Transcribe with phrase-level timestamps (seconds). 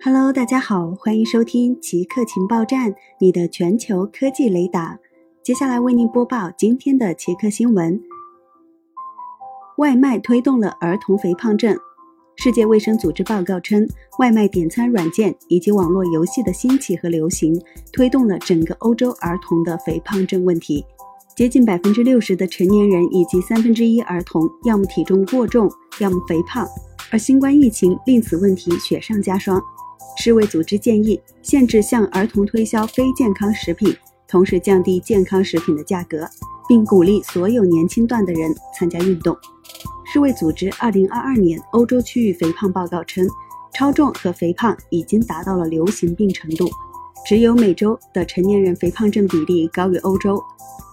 [0.00, 4.96] Hello，大家好，欢迎收听极客情报站，你的全球科技雷达。
[5.42, 8.00] 接下来为您播报今天的极客新闻：
[9.78, 11.76] 外卖推动了儿童肥胖症。
[12.36, 13.88] 世界卫生组织报告称，
[14.20, 17.60] 外卖点餐软件以及网络游戏的兴起和流行，
[17.92, 20.84] 推动了整个欧洲儿童的肥胖症问题。
[21.36, 25.68] 接近百分之六十的成年人以及三分之一儿童，要么体重过重，
[25.98, 26.64] 要么肥胖。
[27.10, 29.60] 而新冠疫情令此问题雪上加霜。
[30.16, 33.94] 世卫组织建议限制向儿童推销非健康食品，
[34.26, 36.28] 同时降低健康食品的价格，
[36.68, 39.36] 并鼓励所有年轻段的人参加运动。
[40.10, 43.26] 世卫组织2022年欧洲区域肥胖报告称，
[43.74, 46.68] 超重和肥胖已经达到了流行病程度，
[47.26, 50.42] 只有美洲的成年人肥胖症比例高于欧洲。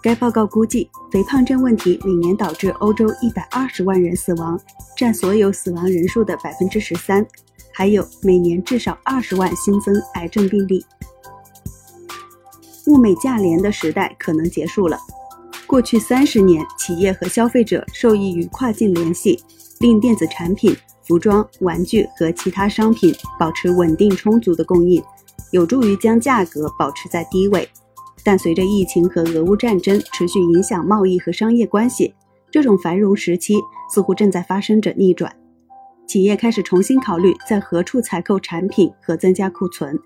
[0.01, 4.59] 该报告估计，肥胖症问题每年导致欧洲120万人死亡，
[4.95, 7.25] 占所有死亡人数的13%。
[7.73, 10.85] 还有每年至少二十万新增癌症病例。
[12.87, 14.97] 物美价廉的时代可能结束了。
[15.67, 19.43] 过去三十年，企业和消费者受益于跨境联系，
[19.79, 20.73] 令电子产品、
[21.05, 25.03] 服装、玩具和其他商品保持稳定充足的供应，
[25.55, 27.67] 有助于将价格保持在低位。
[28.25, 32.13] 但随着疫情和俄乌战争持续影响贸易和商业关系，
[32.51, 33.55] 这种繁荣时期
[33.89, 35.33] 似乎正在发生着逆转。
[36.05, 39.97] 企业开始重新考虑在何处采购产品和增加库存，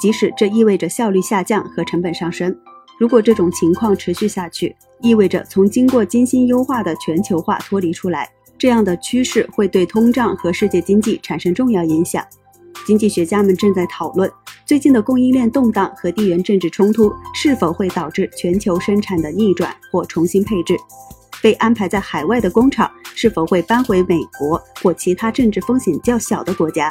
[0.00, 2.56] 即使这意味着效率下降和成本上升。
[2.98, 8.30] 如果这种情况持续下去，意味着从经过精心优化的全球化脱离出来。
[8.56, 12.24] 这样的趋势会对通胀和世界经济产生重要影响。
[12.86, 14.30] 经济学家们正在讨论，
[14.72, 20.74] 最近的供应链动荡和地缘政治冲突是否会导致全球生产的逆转或重新配置。
[21.42, 26.90] 被安排在海外的工厂是否会搬回美国或其他政治风险较小的国家？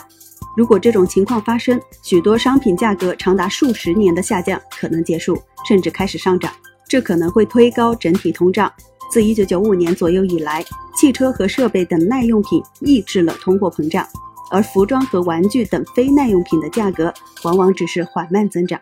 [0.56, 5.36] 如果这种情况发生，许多商品价格长达数十年的下降可能结束，
[5.68, 6.54] 甚至开始上涨。
[6.88, 8.72] 这可能会推高整体通胀。
[9.12, 10.64] 自1995年左右以来，
[10.96, 14.06] 汽车和设备等耐用品抑制了通货膨胀，
[14.52, 17.14] 而服装和玩具等非耐用品的价格
[17.44, 18.80] 往往只是缓慢增长。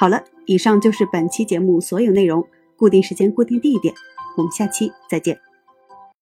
[0.00, 2.44] 好了，以上就是本期节目所有内容。
[2.76, 3.94] 固定时间，固定地点。
[4.36, 5.53] 我们下期再见。